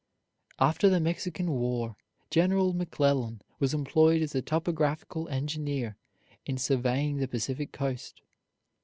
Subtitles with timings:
[0.57, 1.95] After the Mexican War
[2.31, 5.95] General McClellan was employed as a topographical engineer
[6.43, 8.23] in surveying the Pacific coast.